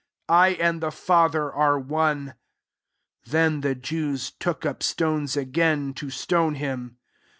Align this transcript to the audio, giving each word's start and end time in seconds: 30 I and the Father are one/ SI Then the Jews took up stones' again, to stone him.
30 0.29 0.35
I 0.35 0.47
and 0.59 0.81
the 0.81 0.89
Father 0.89 1.53
are 1.53 1.77
one/ 1.77 2.33
SI 3.23 3.29
Then 3.31 3.61
the 3.61 3.75
Jews 3.75 4.31
took 4.39 4.65
up 4.65 4.81
stones' 4.81 5.37
again, 5.37 5.93
to 5.93 6.09
stone 6.09 6.55
him. 6.55 6.97